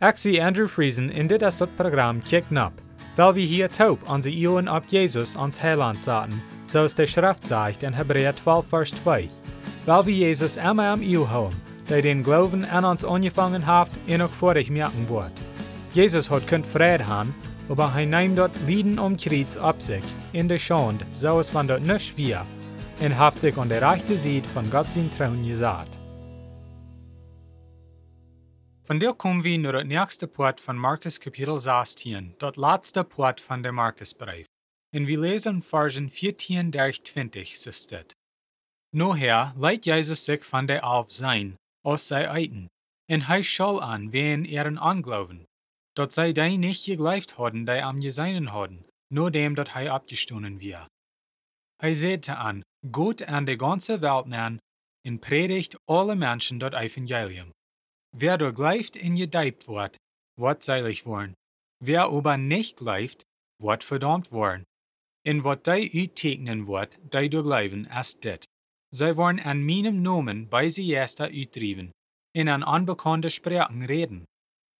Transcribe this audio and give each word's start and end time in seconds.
Zie 0.00 0.40
Andrew 0.40 0.66
Friesen 0.66 1.10
in 1.10 1.26
dit 1.26 1.42
is 1.42 1.56
dat 1.56 1.76
programma 1.76 2.20
Kick 2.24 2.50
Nap, 2.50 2.72
weil 3.16 3.34
wir 3.34 3.46
hier 3.46 3.68
taub 3.68 4.08
onze 4.08 4.30
Ioen 4.30 4.68
op 4.68 4.84
Jesus 4.86 5.36
ons 5.36 5.60
Heiland 5.60 5.96
zaten, 5.96 6.42
zoals 6.64 6.94
de 6.94 7.06
Schrift 7.06 7.46
zegt 7.46 7.82
in 7.82 7.92
Hebräer 7.92 8.34
12 8.34 8.66
vers 8.68 8.90
2. 8.90 9.28
Weil 9.84 10.04
wir 10.04 10.14
Jesus 10.14 10.56
immer 10.56 10.90
am 10.90 11.02
Io 11.02 11.28
houden, 11.28 11.60
der 11.88 12.02
den 12.02 12.22
Glauben 12.22 12.64
an 12.64 12.84
uns 12.84 13.04
angefangen 13.04 13.66
hat 13.66 13.90
en 14.06 14.22
ook 14.22 14.32
vorig 14.32 14.70
merken 14.70 15.06
wordt. 15.06 15.42
Jesus 15.92 16.30
hat 16.30 16.46
kunt 16.46 16.66
vrede 16.66 17.04
haben, 17.04 17.34
aber 17.68 17.92
hij 17.92 18.06
neemt 18.06 18.36
dort 18.36 18.56
Lieden 18.66 18.98
um 18.98 19.16
Kreuz 19.16 19.56
ab 19.56 19.82
sich, 19.82 20.04
in 20.32 20.48
der 20.48 20.58
Schande, 20.58 21.04
so 21.14 21.38
es 21.38 21.52
van 21.52 21.66
dort 21.66 21.84
nicht 21.84 22.16
wir, 22.16 22.46
und 23.00 23.18
haft 23.18 23.40
sich 23.40 23.58
an 23.58 23.68
der 23.68 23.82
rechte 23.82 24.16
Seite 24.16 24.48
von 24.48 24.70
Gott 24.70 24.92
sein 24.92 25.10
Trauen 25.18 25.46
gesagt. 25.46 25.99
Von 28.90 28.98
der 28.98 29.14
kommen 29.14 29.44
wir 29.44 29.56
naar 29.56 29.74
het 29.74 29.86
nächste 29.86 30.26
Part 30.26 30.60
von 30.60 30.76
Markus 30.76 31.20
Kapitel 31.20 31.60
16, 31.60 32.34
dat 32.38 32.56
laatste 32.56 33.04
Part 33.04 33.40
von 33.40 33.62
der 33.62 33.70
Markusbrief. 33.70 34.46
En 34.92 35.06
we 35.06 35.16
lesen 35.16 35.62
Versen 35.62 36.10
14 36.10 36.72
durch 36.72 37.04
20 37.04 37.56
sistet. 37.56 38.12
Noher 38.92 39.54
leidt 39.56 39.86
Jesus 39.86 40.24
sich 40.24 40.42
von 40.42 40.66
der 40.66 40.82
Alf 40.82 41.12
sein, 41.12 41.54
aus 41.86 42.08
sei 42.08 42.28
eiten, 42.28 42.66
en 43.08 43.28
hij 43.28 43.44
schall 43.44 43.80
an, 43.80 44.12
wen 44.12 44.44
ihren 44.44 44.76
angloven, 44.76 45.44
dat 45.94 46.12
zij 46.12 46.32
die 46.32 46.58
nicht 46.58 46.84
gegleift 46.84 47.36
hadden, 47.38 47.66
die 47.66 47.82
am 47.84 48.00
geseinen 48.00 48.46
hadden, 48.46 48.84
nur 49.14 49.30
dem 49.30 49.54
dat 49.54 49.72
hij 49.72 49.88
abgestonen 49.90 50.58
wir. 50.58 50.86
Hij 51.76 51.92
zette 51.92 52.34
an, 52.34 52.62
Gott 52.90 53.22
an 53.26 53.44
de 53.44 53.56
ganze 53.56 54.00
Welt 54.00 54.26
nan, 54.26 54.58
en 55.06 55.18
predigt 55.18 55.78
alle 55.84 56.16
Menschen 56.16 56.58
dat 56.58 56.74
Evangelium. 56.74 57.52
Wer 58.16 58.38
door 58.38 58.52
gleift 58.52 58.96
in 58.96 59.16
gedeibt 59.16 59.64
wordt, 59.64 59.98
wordt 60.34 60.64
seilig 60.64 61.02
worden. 61.02 61.32
Wer 61.84 62.00
aber 62.00 62.38
nicht 62.38 62.76
gleift, 62.78 63.24
wordt 63.56 63.84
verdammt 63.84 64.28
worden. 64.28 64.64
In 65.22 65.40
wat 65.40 65.64
die 65.64 65.90
uittekenen 65.94 66.64
wordt, 66.64 66.96
die 67.10 67.28
door 67.28 67.42
blijven, 67.42 67.88
as 67.88 68.18
dit. 68.20 68.46
Zij 68.88 69.14
worden 69.14 69.44
an 69.44 69.64
meinem 69.64 70.00
Nomen 70.00 70.48
bei 70.48 70.68
sie 70.68 70.94
erster 70.94 71.30
uitdriven, 71.30 71.90
in 72.30 72.48
an 72.48 72.74
unbekannte 72.74 73.28
Sprachen 73.28 73.86
reden. 73.86 74.24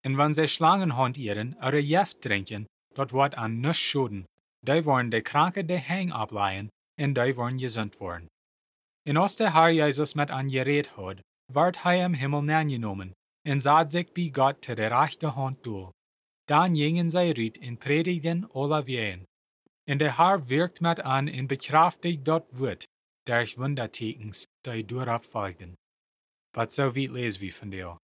En 0.00 0.16
wann 0.16 0.34
zij 0.34 0.46
Schlangen 0.46 0.90
hantieren, 0.90 1.56
oder 1.60 1.80
Jeft 1.80 2.20
trinken, 2.20 2.64
dat 2.94 3.10
wordt 3.10 3.34
an 3.34 3.60
nichts 3.60 3.88
schoden. 3.88 4.24
Die 4.60 4.82
worden 4.82 5.10
de 5.10 5.20
Kranke 5.20 5.64
de 5.64 5.80
Hang 5.80 6.12
ableihen, 6.12 6.68
en 6.94 7.12
die 7.12 7.34
worden 7.34 7.58
gesund 7.58 7.96
worden. 7.96 8.26
En 9.02 9.16
als 9.16 9.36
der 9.36 9.52
Herr 9.52 9.72
Jesus 9.72 10.14
met 10.14 10.30
an 10.30 10.50
gereed 10.50 10.88
had, 10.88 11.20
werd 11.52 11.82
hij 11.82 11.98
im 11.98 12.14
Himmel 12.14 12.42
neergenomen, 12.42 13.12
en 13.50 13.60
bij 14.12 14.30
God 14.32 14.62
te 14.62 14.74
de 14.74 14.86
rechte 14.86 15.26
hand 15.26 15.62
toe. 15.62 15.92
Dan 16.44 16.76
gingen 16.76 17.10
zij 17.10 17.34
uit 17.34 17.58
en 17.58 17.78
predigden 17.78 18.50
alle 18.52 18.82
ween. 18.82 19.24
En 19.84 19.98
de 19.98 20.12
Herr 20.12 20.44
wirkt 20.46 20.80
met 20.80 21.00
an 21.00 21.28
en 21.28 21.46
bekraftigt 21.46 22.24
dat 22.24 22.44
woord, 22.50 22.86
durch 23.24 23.56
Wundertekens, 23.56 24.46
die 24.60 24.84
durab 24.84 25.24
folgten. 25.24 25.74
Wat 26.56 26.72
so 26.72 26.94
weit 26.94 27.10
lesen 27.10 27.40
wir 27.40 27.52
von 27.52 27.70
dir? 27.70 27.96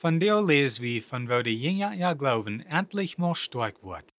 Von 0.00 0.18
dir 0.18 0.42
lesen 0.42 0.82
wir, 0.82 1.02
von 1.02 1.28
wo 1.28 1.42
die 1.42 1.62
Jünger 1.62 1.94
ihr 1.94 2.14
Glauben 2.14 2.60
endlich 2.60 3.18
mal 3.18 3.34
stark 3.34 3.82
wird. 3.82 4.10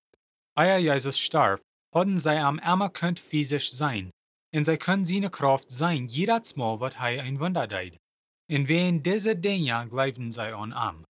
Euer 0.56 0.78
Jesus 0.78 1.18
starb, 1.20 1.62
hatten 1.94 2.20
sie 2.20 2.40
am 2.40 2.60
immer 2.60 2.90
könnt 2.90 3.20
physisch 3.20 3.72
sein, 3.72 4.10
und 4.56 4.66
sie 4.66 4.78
können 4.78 5.06
seine 5.06 5.30
Kraft 5.30 5.70
sein, 5.70 6.08
jedes 6.08 6.56
Mal, 6.56 6.80
was 6.80 6.94
er 6.94 7.24
ein 7.24 7.40
Wunder 7.40 7.68
deid. 7.68 7.98
Und 8.50 8.68
wen 8.68 9.04
diese 9.04 9.36
Dinge 9.36 9.88
glauben 9.90 10.32
sie 10.32 10.54
an 10.56 10.74
am. 10.74 11.06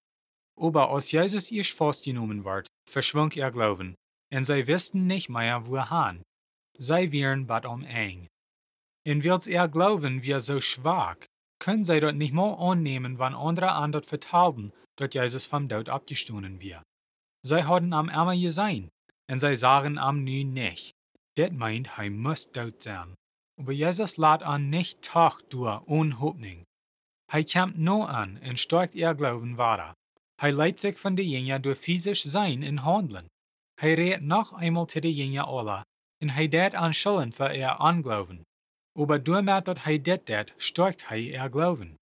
Aber 0.59 0.89
als 0.89 1.11
Jesus 1.11 1.51
erst 1.51 1.71
festgenommen 1.71 2.43
wird, 2.43 2.67
verschwunk 2.89 3.35
ihr 3.35 3.51
Glauben, 3.51 3.95
und 4.33 4.43
sie 4.43 4.67
wussten 4.67 5.05
nicht 5.05 5.29
mehr, 5.29 5.67
wohin. 5.67 6.23
Sie 6.79 7.11
wären 7.11 7.45
bad 7.45 7.65
um 7.65 7.83
eng. 7.83 8.27
Und 9.07 9.23
wills 9.23 9.47
ihr 9.47 9.67
Glauben 9.67 10.23
wir 10.23 10.39
so 10.39 10.59
schwach, 10.59 11.17
können 11.59 11.83
sie 11.83 11.99
dort 11.99 12.15
nicht 12.15 12.33
mal 12.33 12.53
annehmen, 12.53 13.19
wann 13.19 13.35
andere 13.35 13.71
an 13.71 13.91
dort 13.91 14.05
vertalten, 14.05 14.73
dass 14.97 15.13
Jesus 15.13 15.45
vom 15.45 15.69
Tod 15.69 15.89
abgestoßen 15.89 16.59
wird. 16.59 16.83
Sie 17.43 17.63
hatten 17.63 17.93
am 17.93 18.09
immer 18.09 18.35
gesehen, 18.35 18.89
und 19.29 19.39
sie 19.39 19.55
sagen 19.55 19.97
am 19.97 20.23
nu 20.23 20.43
nicht. 20.43 20.91
Das 21.35 21.51
meint, 21.51 21.89
er 21.97 22.09
muss 22.09 22.51
tot 22.51 22.81
sein. 22.81 23.13
Aber 23.59 23.71
Jesus 23.71 24.17
lädt 24.17 24.43
an 24.43 24.69
nicht 24.69 25.01
Tag 25.01 25.49
durch 25.49 25.81
ohne 25.85 26.19
Hoffnung. 26.19 26.63
Er 27.29 27.43
kämpft 27.43 27.77
nur 27.77 28.09
an 28.09 28.37
und 28.37 28.59
stärkt 28.59 28.95
ihr 28.95 29.13
Glauben 29.13 29.57
weiter. 29.57 29.93
Er 30.39 30.51
leitet 30.51 30.79
sich 30.79 30.97
von 30.97 31.15
den 31.15 31.27
Jüngern 31.27 31.61
durch 31.61 31.79
physisch 31.79 32.23
Sein 32.23 32.63
in 32.63 32.85
Handeln. 32.85 33.27
Er 33.79 33.97
redet 33.97 34.21
noch 34.21 34.53
einmal 34.53 34.87
zu 34.87 35.01
den 35.01 35.13
Jüngern 35.13 35.45
alle, 35.45 35.83
und 36.21 36.53
det 36.53 36.75
an 36.75 36.93
Schulden 36.93 37.31
für 37.31 37.53
ihr 37.53 37.79
Anglauben. 37.81 38.43
Aber 38.97 39.19
doordat 39.19 39.67
dat 39.67 39.83
hij 39.85 39.99
dit 39.99 40.27
deed, 40.27 40.53
stärkt 40.57 41.09
hij 41.09 41.31
ihr 41.31 41.49
Glauben. 41.49 41.97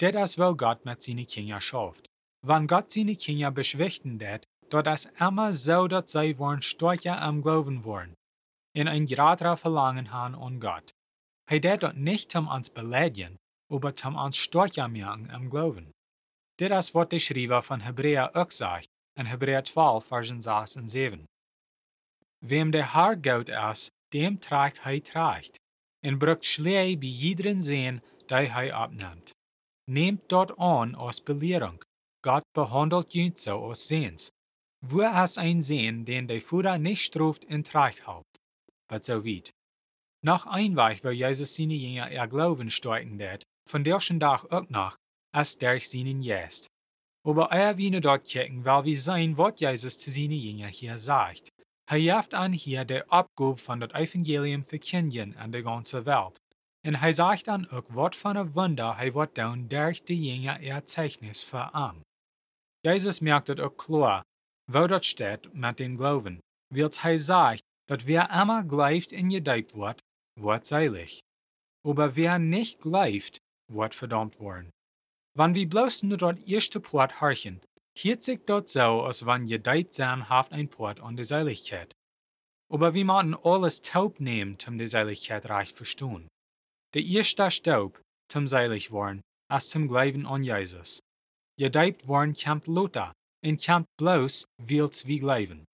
Dit 0.00 0.14
is 0.14 0.36
wel 0.36 0.56
Gott 0.56 0.84
mit 0.84 1.02
seinen 1.02 1.26
Kindern 1.26 1.60
schafft. 1.60 2.08
Wenn 2.42 2.66
Gott 2.66 2.90
seine 2.90 3.16
Kinder 3.16 3.52
beschwichten 3.52 4.18
dat 4.68 4.86
is 4.86 5.06
immer 5.20 5.52
so, 5.52 5.86
dat 5.86 6.10
zij 6.10 6.36
worden 6.36 6.62
stärker 6.62 7.20
am 7.20 7.42
Glauben 7.42 7.82
worden. 7.84 8.14
In 8.74 8.88
ein 8.88 9.06
grader 9.06 9.56
Verlangen 9.56 10.10
haben 10.10 10.34
an 10.34 10.60
Gott. 10.60 10.92
Hij 11.48 11.60
dat 11.60 11.96
nicht 11.96 12.32
zum 12.32 12.48
uns 12.48 12.70
beleidigen, 12.70 13.36
aber 13.74 13.96
zum 13.96 14.16
stärker 14.32 14.88
machen 14.88 15.30
am 15.30 15.50
Glauben. 15.50 15.90
Dit 16.56 16.70
is 16.70 16.92
wat 16.94 17.10
de 17.10 17.18
Schrijver 17.18 17.62
van 17.62 17.80
Hebräer 17.80 18.34
ook 18.34 18.52
zegt, 18.52 18.88
in 19.18 19.26
Hebräer 19.26 19.64
12, 19.64 20.04
Versen 20.04 20.42
6 20.42 20.76
en 20.76 20.88
7. 20.88 21.24
Wem 22.38 22.70
der 22.70 22.92
Herr 22.92 23.16
gut 23.16 23.48
is, 23.48 23.90
dem 24.12 24.38
tragt 24.38 24.82
hij 24.82 25.00
tracht 25.00 25.58
en 26.04 26.18
brukt 26.18 26.44
slee 26.44 26.98
bij 26.98 27.08
iederen 27.08 27.60
zin 27.60 28.02
die 28.26 28.36
hij 28.36 28.72
abnimmt. 28.72 29.32
Nehmt 29.90 30.28
dort 30.28 30.56
an 30.56 30.94
als 30.94 31.22
Belehrung. 31.22 31.82
Gott 32.20 32.44
behandelt 32.52 33.12
jünt 33.12 33.38
so 33.38 33.68
als 33.68 33.86
Sehens. 33.86 34.30
Wo 34.86 35.00
es 35.00 35.38
ein 35.38 35.62
Sehen, 35.62 36.04
den 36.04 36.26
der 36.26 36.40
Führer 36.40 36.78
nicht 36.78 37.02
struft 37.02 37.44
in 37.44 37.62
Tracht 37.62 38.06
haupt. 38.06 38.38
Was 38.88 39.06
so 39.06 39.24
weit. 39.24 39.50
Nach 40.22 40.46
Einweich, 40.46 41.02
wo 41.04 41.10
Jesus 41.10 41.54
seine 41.54 41.74
Jünger 41.74 42.10
ihr 42.10 42.26
Glauben 42.26 42.70
stärken 42.70 43.18
wird, 43.18 43.42
von 43.68 43.84
der 43.84 43.98
Tag 43.98 44.44
auch 44.52 44.68
nach, 44.68 44.96
als 45.32 45.58
durch 45.58 45.88
seinen 45.88 46.22
Jest. 46.22 46.68
Aber 47.26 47.50
er 47.50 47.76
wie 47.76 47.90
dort 47.90 48.24
kicken, 48.24 48.64
weil 48.64 48.84
wir 48.84 49.00
sein, 49.00 49.36
was 49.36 49.58
Jesus 49.58 49.98
zu 49.98 50.10
seinen 50.10 50.32
Jünger 50.32 50.68
hier 50.68 50.98
sagt. 50.98 51.50
Hij 51.86 51.98
jaft 51.98 52.34
an 52.34 52.52
hier 52.52 52.84
de 52.84 53.02
Abgabe 53.08 53.58
von 53.58 53.80
das 53.80 53.92
Evangelium 53.92 54.64
verkündigen 54.64 55.36
an 55.36 55.52
der 55.52 55.62
ganzen 55.62 56.06
Welt. 56.06 56.38
Und 56.86 57.00
hij 57.00 57.12
sagt 57.12 57.46
dann 57.48 57.66
auch, 57.70 57.84
wat 57.88 58.14
von 58.14 58.36
ein 58.36 58.54
Wunder 58.54 58.96
hij 58.96 59.14
wird 59.14 59.36
doen 59.36 59.68
durch 59.68 60.02
die 60.02 60.30
Jünger 60.30 60.60
ihr 60.60 60.84
Zeichnis 60.86 61.42
verarm. 61.42 62.02
Jesus 62.84 63.20
merkt 63.20 63.48
het 63.48 63.60
auch 63.60 63.76
klar, 63.76 64.22
wo 64.70 64.86
das 64.86 65.06
steht 65.06 65.54
mit 65.54 65.78
dem 65.78 65.96
Glauben, 65.96 66.40
wils 66.70 67.02
hij 67.02 67.18
sagt, 67.18 67.62
dass 67.86 68.06
wer 68.06 68.30
immer 68.30 68.64
gleift 68.64 69.12
in 69.12 69.30
gedeibt 69.30 69.74
wird, 69.74 70.00
wird 70.38 70.66
seilig. 70.66 71.20
Aber 71.86 72.16
wer 72.16 72.38
nicht 72.38 72.80
gleift, 72.80 73.38
wird 73.68 73.94
verdammt 73.94 74.38
worden. 74.40 74.70
Wann 75.36 75.54
wir 75.54 75.68
bloß 75.68 76.04
nur 76.04 76.18
dort 76.18 76.46
erste 76.46 76.80
Port 76.80 77.20
horchen, 77.20 77.60
hielt 77.96 78.22
sich 78.22 78.40
dort 78.46 78.68
so, 78.68 79.02
als 79.02 79.26
wenn 79.26 79.46
gedeiht 79.46 79.94
sein 79.94 80.28
haft 80.28 80.52
ein 80.52 80.68
Port 80.68 81.00
an 81.00 81.16
der 81.16 81.24
Seiligkeit. 81.24 81.92
Aber 82.72 82.94
wir 82.94 83.04
müssen 83.04 83.34
alles 83.42 83.82
taub 83.82 84.20
nehmen, 84.20 84.56
um 84.66 84.78
die 84.78 84.86
Seiligkeit 84.86 85.46
recht 85.46 85.76
verstehen. 85.76 86.28
Der 86.94 87.02
erste 87.02 87.50
Staub, 87.50 88.00
zum 88.30 88.46
seilig 88.46 88.90
worden, 88.90 89.20
als 89.50 89.68
zum 89.68 89.88
Glauben 89.88 90.26
an 90.26 90.42
Jesus. 90.42 91.00
Gedeiht 91.58 92.06
worden 92.08 92.32
kämpft 92.32 92.66
Lothar, 92.66 93.12
und 93.44 93.60
kämpft 93.60 93.90
bloß, 93.98 94.46
wils 94.62 95.06
wie 95.06 95.20
glauben. 95.20 95.64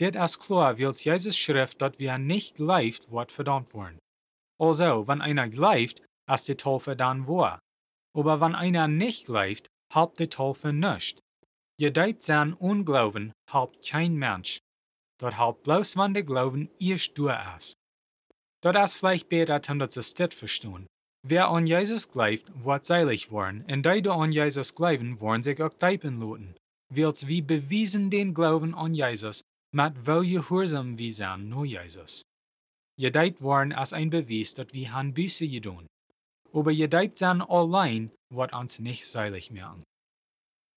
Dit 0.00 0.16
ist 0.16 0.38
klar, 0.38 0.78
wils 0.78 1.04
Jesus 1.04 1.36
Schrift, 1.36 1.80
dass 1.82 1.98
wir 1.98 2.16
nicht 2.18 2.56
gleift, 2.56 3.10
wird 3.10 3.30
verdammt 3.30 3.74
worden. 3.74 3.98
Also, 4.58 5.06
wenn 5.06 5.20
einer 5.20 5.48
gleift, 5.48 6.02
ist 6.32 6.48
die 6.48 6.56
Taufe 6.56 6.96
dann 6.96 7.26
wahr. 7.26 7.60
Aber 8.16 8.40
wenn 8.40 8.54
einer 8.54 8.88
nicht 8.88 9.26
gleift, 9.26 9.66
halbt 9.92 10.18
die 10.20 10.28
Taufe 10.28 10.72
nicht. 10.72 11.20
Gedeiht 11.78 12.22
sein 12.22 12.52
Unglauben 12.52 13.32
halbt 13.50 13.86
kein 13.88 14.14
Mensch. 14.14 14.60
Dort 15.20 15.38
halbt 15.38 15.64
bloß, 15.64 15.96
wenn 15.96 16.14
der 16.14 16.22
Glauben 16.22 16.70
erst 16.78 17.16
durch 17.16 17.36
ist. 17.56 17.74
Dort 18.62 18.76
ist 18.76 18.94
vielleicht 18.94 19.28
besser, 19.28 19.60
um 19.70 19.78
das 19.78 20.10
Stitt 20.10 20.34
verstehen. 20.34 20.86
Wer 21.26 21.48
an 21.48 21.66
Jesus 21.66 22.08
glaubt, 22.10 22.46
wird 22.64 22.84
seilig 22.84 23.30
worden, 23.30 23.64
und 23.70 23.84
die, 23.84 24.02
die 24.02 24.08
an 24.08 24.32
Jesus 24.32 24.74
glauben, 24.74 25.20
wollen 25.20 25.42
sich 25.42 25.62
auch 25.62 25.74
teipen 25.74 26.20
lassen. 26.20 26.56
Wils 26.92 27.26
wie 27.26 27.42
bewiesen 27.42 28.10
den 28.10 28.32
Glauben 28.34 28.74
an 28.74 28.94
Jesus, 28.94 29.42
mit 29.72 30.06
wo 30.06 30.20
gehorsam 30.20 30.98
wir 30.98 31.12
sind 31.12 31.48
nur 31.48 31.64
Jesus. 31.64 32.22
Gedeiht 32.98 33.42
worden 33.42 33.72
ist 33.72 33.94
ein 33.94 34.10
Beweis, 34.10 34.54
dass 34.54 34.72
wir 34.72 34.92
han 34.92 35.14
Büße 35.14 35.48
gedun. 35.48 35.86
Aber 36.52 36.74
gedeiht 36.74 37.18
sein 37.18 37.42
allein 37.42 38.10
wird 38.32 38.52
uns 38.52 38.78
nicht 38.78 39.06
seilig 39.06 39.50
machen. 39.50 39.82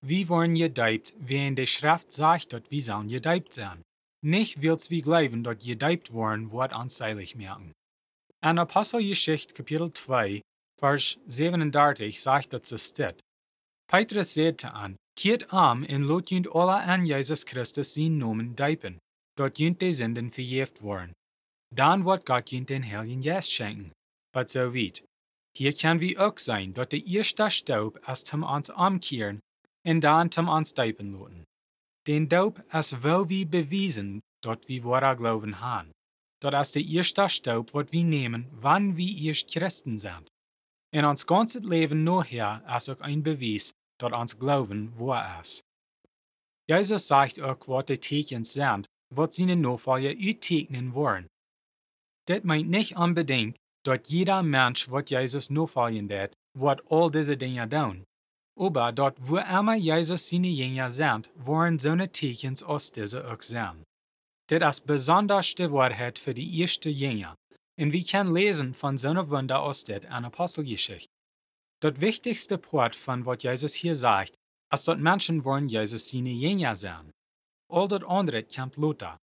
wie 0.04 0.28
worden 0.28 0.56
gedeibt, 0.56 1.14
wie 1.18 1.48
in 1.48 1.56
der 1.56 1.66
Schrift 1.66 2.12
sagt, 2.12 2.52
dort 2.52 2.70
wie 2.72 2.81
sollen 2.81 3.08
gedeibt 3.08 3.54
sein. 3.54 3.81
Nicht 4.22 4.62
willst 4.62 4.90
wie 4.90 5.02
glauben, 5.02 5.44
dort 5.44 5.64
gedeibt 5.64 6.12
worden, 6.14 6.52
wird 6.52 6.74
uns 6.74 6.98
seilig 6.98 7.36
merken. 7.36 7.72
An 8.42 8.60
Apostelgeschichte 8.60 9.54
Kapitel 9.54 9.92
2, 9.92 10.42
Vers 10.80 11.18
37 11.28 12.22
sagt 12.22 12.52
dat 12.52 12.68
ze 12.68 12.78
steht. 12.78 13.20
Petrus 13.88 14.34
sagte 14.34 14.74
an, 14.74 14.96
Keert 15.16 15.54
am 15.54 15.84
en 15.84 16.04
lot 16.04 16.30
junt 16.30 16.50
alle 16.54 16.81
an 16.84 17.06
Jesus 17.06 17.46
Christus 17.46 17.94
zijn 17.94 18.18
Namen 18.18 18.56
deipen, 18.56 18.98
dort 19.38 19.58
junt 19.60 19.80
de 19.80 19.94
Sünden 19.94 20.31
verjeft 20.31 20.81
worden. 20.81 21.14
Dan 21.74 22.04
wird 22.04 22.25
Gott 22.25 22.50
junt 22.50 22.70
den 22.70 22.84
Heiligen 22.84 23.22
Geist 23.22 23.52
schenken. 23.52 23.92
But 24.34 24.50
so 24.50 24.74
weit. 24.74 25.04
Hier 25.56 25.74
kann 25.74 26.00
wie 26.00 26.18
auch 26.18 26.38
sein, 26.38 26.74
dort 26.74 26.92
der 26.92 27.06
erste 27.06 27.52
Staub 27.52 28.00
als 28.04 28.24
zum 28.24 28.44
uns 28.44 28.70
umkehren 28.70 29.40
und 29.86 30.02
dann 30.02 30.32
zum 30.32 30.48
uns 30.48 30.74
deipen 30.74 31.12
loten. 31.12 31.44
Den 32.08 32.28
Daub 32.28 32.64
als 32.70 33.04
wel 33.04 33.30
wie 33.30 33.46
bewiesen, 33.46 34.20
dort 34.44 34.68
wie 34.68 34.84
wir 34.84 35.16
glauben 35.16 35.62
han. 35.62 35.92
Dort 36.42 36.56
als 36.56 36.72
der 36.72 36.84
erste 36.84 37.30
Staub 37.30 37.74
wird 37.74 37.92
wie 37.92 38.04
nehmen, 38.04 38.48
wann 38.52 38.98
wie 38.98 39.28
erst 39.28 39.52
Christen 39.54 39.98
sind. 39.98 40.28
In 40.92 41.06
ons 41.06 41.26
ganzes 41.26 41.64
Leben 41.64 42.04
nachher 42.04 42.62
als 42.68 42.90
auch 42.90 43.00
ein 43.00 43.24
Beweis, 43.24 43.72
dort 44.00 44.14
ons 44.14 44.38
Glauben 44.38 44.98
wahr 45.00 45.40
ist. 45.40 45.62
Jesus 46.68 47.08
sagt 47.08 47.40
auch, 47.40 47.68
was 47.68 47.86
die 47.86 47.98
Teken 47.98 48.44
sind, 48.44 48.88
was 49.10 49.36
seine 49.36 49.56
Nachfolger 49.56 50.10
uittekenen 50.10 50.94
wollen. 50.94 51.28
Das 52.28 52.44
meint 52.44 52.70
nicht 52.70 52.96
unbedingt, 52.96 53.56
dass 53.84 54.00
jeder 54.08 54.42
Mensch, 54.44 54.90
was 54.90 55.10
Jesus 55.10 55.50
nachfolgen 55.50 56.10
wird, 56.10 56.34
wird 56.58 56.82
all 56.90 57.12
diese 57.12 57.38
Dinge 57.38 57.68
tun. 57.68 58.06
Aber 58.60 58.92
dort, 58.92 59.18
wo 59.20 59.38
immer 59.38 59.76
Jesus 59.76 60.30
seine 60.30 60.48
Jünger 60.48 60.90
sind, 60.90 61.30
wollen 61.36 61.80
seine 61.80 62.12
Tekens 62.12 62.62
aus 62.64 62.92
diese 62.92 63.28
auch 63.30 63.42
sein. 63.42 63.84
Das 64.48 64.78
ist 64.78 64.86
besonderste 64.86 65.72
Wahrheit 65.72 66.20
für 66.20 66.34
die 66.34 66.60
erste 66.60 66.90
Jünger. 66.90 67.36
Und 67.80 67.92
wir 67.92 68.04
können 68.04 68.34
lesen 68.34 68.74
von 68.74 68.98
seiner 68.98 69.30
Wunder 69.30 69.62
aus 69.62 69.84
der 69.84 70.10
Apostelgeschichte. 70.12 71.10
Das 71.82 72.00
wichtigste 72.00 72.58
Part 72.58 72.96
von 72.96 73.26
was 73.26 73.42
Jesus 73.44 73.74
hier 73.74 73.96
sagt, 73.96 74.36
ist, 74.74 74.88
dass 74.88 74.98
Menschen 74.98 75.44
wollen 75.44 75.68
Jesus 75.68 76.10
seine 76.10 76.32
Jünger 76.32 76.76
sein. 76.76 77.12
All 77.70 77.88
das 77.88 78.04
andere 78.04 78.44
kommt 78.44 78.78
Luther. 78.78 79.18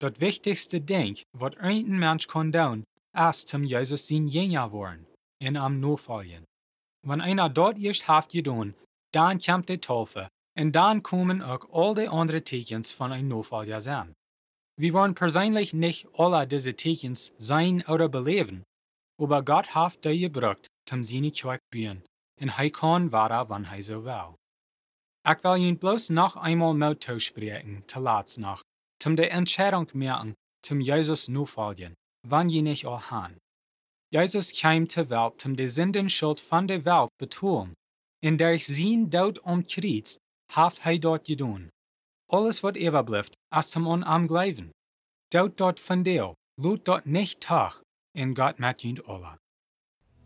Das 0.00 0.20
wichtigste 0.20 0.80
Ding, 0.80 1.18
was 1.32 1.56
ein 1.56 1.98
Mensch 1.98 2.28
kann 2.28 2.52
tun, 2.52 2.84
ist, 3.14 3.48
zum 3.48 3.64
Jesus 3.64 4.08
sein 4.08 4.28
Jünger 4.28 4.72
wollen, 4.72 5.06
in 5.40 5.56
am 5.56 5.80
nachfolgen. 5.80 6.44
Wenn 7.04 7.20
einer 7.20 7.48
dort 7.48 7.78
erst 7.78 8.08
haft 8.08 8.30
getan, 8.30 8.74
dann 9.12 9.38
kommt 9.38 9.68
die 9.68 9.78
Taufe, 9.78 10.28
und 10.58 10.72
dann 10.72 11.02
kommen 11.02 11.42
auch 11.42 11.66
all 11.72 11.94
die 11.94 12.08
anderen 12.08 12.44
Tekens 12.44 12.92
von 12.92 13.12
einem 13.12 13.28
Nachfolger 13.28 13.80
sein. 13.80 14.14
Wir 14.78 14.92
wollen 14.92 15.14
persönlich 15.14 15.74
nicht 15.74 16.08
alle 16.14 16.46
diese 16.46 16.74
Tekens 16.74 17.34
sein 17.38 17.84
oder 17.86 18.08
beleben, 18.08 18.62
aber 19.20 19.42
Gott 19.42 19.74
hat 19.74 20.04
die 20.04 20.20
gebracht, 20.20 20.68
zum 20.88 21.04
seine 21.04 21.30
Kirche 21.30 21.58
bauen, 21.72 22.02
und 22.40 22.58
er 22.58 22.70
kann 22.70 23.12
wara, 23.12 23.48
wann 23.48 23.64
er 23.64 23.82
so 23.82 24.04
will. 24.04 24.34
Ich 25.28 25.44
will 25.44 25.56
Ihnen 25.58 25.78
bloß 25.78 26.10
noch 26.10 26.36
einmal 26.36 26.74
mit 26.74 27.04
sprechen, 27.22 27.84
zu 27.86 28.00
noch, 28.00 28.62
zum 29.00 29.16
die 29.16 29.28
Entscheidung 29.28 29.88
merken, 29.92 30.34
zum 30.64 30.80
Jesus 30.80 31.28
nachfolgen, 31.28 31.94
wann 32.26 32.48
je 32.48 32.62
nicht 32.62 32.86
auch 32.86 33.10
han. 33.10 33.36
Jesus 34.12 34.52
kam 34.52 34.88
zur 34.88 35.08
Welt, 35.08 35.40
zum 35.40 35.56
die 35.56 35.68
Sündenschuld 35.68 36.40
von 36.40 36.68
der 36.68 36.84
Welt 36.84 37.08
betonen, 37.18 37.74
in 38.22 38.36
der 38.36 38.52
ich 38.52 38.66
sein 38.66 39.10
Tod 39.10 39.38
umkreuzt, 39.38 40.18
haft 40.52 40.84
er 40.84 40.98
dort 40.98 41.26
getan. 41.26 41.70
Alles, 42.30 42.62
was 42.62 42.76
überbleibt, 42.76 43.34
ist 43.54 43.70
zum 43.70 43.86
am 43.86 44.26
Glauben. 44.26 44.70
Dort 45.32 45.58
dort 45.60 45.80
von 45.80 46.04
dir, 46.04 46.34
lut 46.60 46.86
dort 46.86 47.06
nicht 47.06 47.40
tag, 47.40 47.82
in 48.14 48.34
Gott 48.34 48.58
mit 48.58 48.82
jünd 48.82 49.08
alle. 49.08 49.38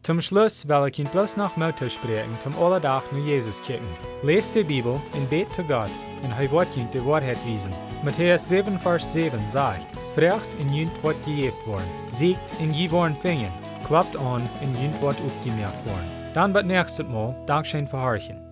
Zum 0.02 0.20
Schluss 0.20 0.68
will 0.68 0.88
ich 0.88 0.98
Ihnen 0.98 1.10
bloß 1.10 1.36
noch 1.36 1.56
Mutter 1.56 1.90
sprechen, 1.90 2.38
zum 2.40 2.56
alle 2.58 2.80
Tag 2.80 3.12
nur 3.12 3.24
Jesus 3.24 3.60
kicken. 3.60 3.88
Lest 4.22 4.54
die 4.54 4.62
Bibel 4.62 5.00
und 5.14 5.30
bet 5.30 5.52
zu 5.52 5.64
Gott, 5.64 5.90
und 6.22 6.30
er 6.30 6.50
wird 6.50 6.76
Ihnen 6.76 6.90
die 6.92 7.04
Wahrheit 7.04 7.44
wiesen. 7.44 7.72
Matthäus 8.04 8.48
7, 8.48 8.78
Vers 8.78 9.12
7 9.12 9.48
sagt, 9.48 9.95
Frecht 10.16 10.54
in 10.58 10.72
jünd 10.72 11.04
wird 11.04 11.22
gejeft 11.26 11.66
worden, 11.66 11.84
siegt 12.08 12.58
in 12.58 12.72
je 12.72 12.90
worden 12.90 13.14
fingen, 13.14 13.52
klappt 13.84 14.16
an 14.16 14.40
in 14.62 14.74
jünd 14.80 15.02
wird 15.02 15.20
aufgemerkt 15.20 15.84
worden. 15.84 16.10
Dann 16.32 16.54
wird 16.54 16.64
nächstes 16.64 17.06
Mal 17.06 17.34
Dankeschön 17.44 17.86
verharchen. 17.86 18.45